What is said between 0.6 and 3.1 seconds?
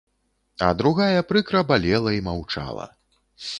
А другая прыкра балела і маўчала.